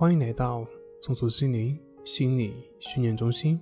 [0.00, 0.66] 欢迎来到
[1.02, 3.60] 松鼠心灵心理训练中心。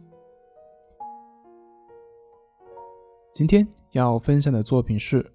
[3.34, 5.33] 今天要分享的作品是：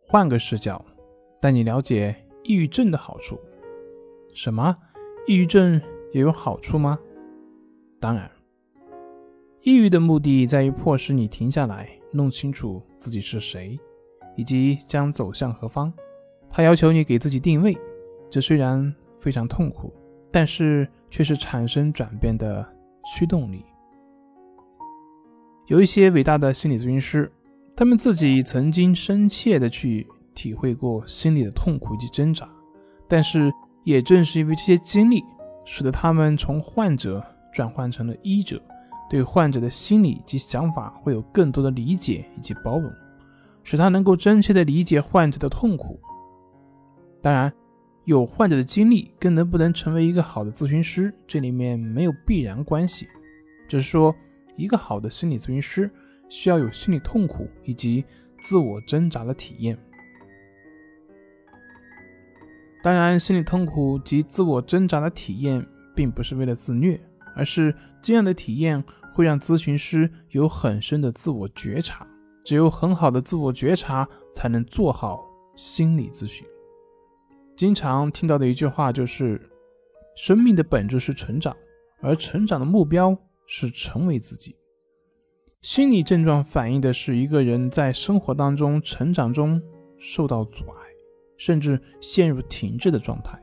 [0.00, 0.84] 换个视角，
[1.40, 2.12] 带你了解
[2.42, 3.38] 抑郁症的好处。
[4.34, 4.74] 什么？
[5.28, 5.80] 抑郁症
[6.10, 6.98] 也有好处吗？
[8.00, 8.28] 当然，
[9.62, 13.78] 抑郁的目的在于迫使你停下来，弄清楚自己是谁，
[14.36, 15.92] 以及将走向何方。
[16.50, 17.78] 他要求你给自己定位，
[18.28, 19.92] 这虽然非常痛苦，
[20.30, 22.66] 但是却是产生转变的
[23.04, 23.64] 驱动力。
[25.66, 27.30] 有一些伟大的心理咨询师，
[27.76, 32.48] 他们自己曾经深切的去体会过心理的痛苦及挣扎，
[33.06, 33.52] 但是
[33.84, 35.22] 也正是因为这些经历，
[35.64, 38.60] 使得他们从患者转换成了医者，
[39.10, 42.90] 对患者的心理及想法会有更多的理解以及包容，
[43.62, 46.00] 使他能够真切的理解患者的痛苦。
[47.20, 47.52] 当然，
[48.08, 53.06] 有患者的经历跟能不能成为一个好的咨询师，这里面没有必然关系。
[53.68, 54.16] 只是说，
[54.56, 55.90] 一个好的心理咨询师
[56.26, 58.02] 需要有心理痛苦以及
[58.40, 59.76] 自我挣扎的体验。
[62.82, 65.62] 当然，心理痛苦及自我挣扎的体验，
[65.94, 66.98] 并不是为了自虐，
[67.36, 72.06] 而是这样的体验会让咨询师有很深的自我觉察。
[72.42, 75.20] 只有很好的自我觉察，才能做好
[75.56, 76.46] 心理咨询。
[77.58, 79.50] 经常听到的一句话就是
[80.14, 81.56] ：“生命的本质是成长，
[82.00, 84.54] 而成长的目标是成为自己。”
[85.60, 89.60] 心理症状反映的是一个人在生活当中成长中
[89.98, 90.86] 受到阻碍，
[91.36, 93.36] 甚至陷入停滞的状态，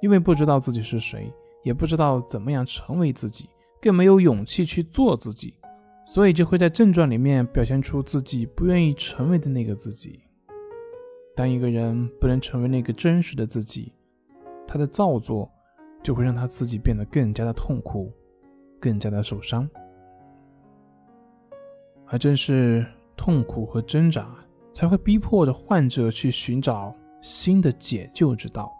[0.00, 1.28] 因为不知道自己是谁，
[1.64, 3.48] 也不知道怎么样成为自己，
[3.82, 5.52] 更没有勇气去做自己，
[6.06, 10.20] 所以就会在症状里面表现出自己不愿意成为的那个自己。
[11.36, 13.92] 当一个人不能成为那个真实的自己，
[14.66, 15.50] 他的造作
[16.02, 18.12] 就会让他自己变得更加的痛苦，
[18.80, 19.68] 更加的受伤。
[22.06, 22.86] 而正是
[23.16, 24.28] 痛苦和挣扎，
[24.72, 28.72] 才会逼迫着患者去寻找新的解救之道，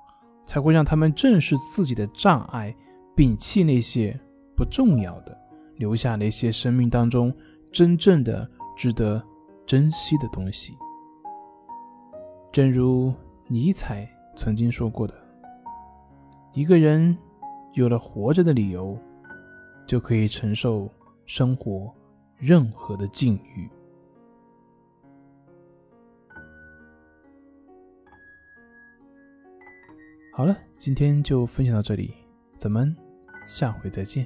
[0.46, 2.72] 才会让他们正视自己的障碍，
[3.16, 4.18] 摒弃那些
[4.54, 5.36] 不重要的，
[5.76, 7.34] 留下那些生命当中
[7.72, 9.20] 真正的值得
[9.66, 10.72] 珍惜的东西。
[12.54, 13.12] 正如
[13.48, 15.14] 尼采曾经说过的
[16.54, 17.18] ：“一个人
[17.72, 18.96] 有了活着的理由，
[19.88, 20.88] 就可以承受
[21.26, 21.92] 生活
[22.36, 23.68] 任何的境遇。”
[30.32, 32.14] 好了，今天就分享到这里，
[32.56, 32.96] 咱们
[33.48, 34.24] 下回再见。